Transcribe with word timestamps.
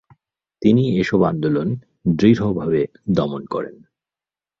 তিনি 0.61 0.83
এসব 0.99 1.21
আন্দোলন 1.23 1.67
দৃঢ়ভাবে 2.17 2.81
দমন 3.09 3.41
করেন। 3.45 3.75